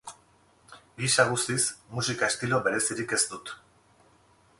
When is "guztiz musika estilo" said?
1.31-2.61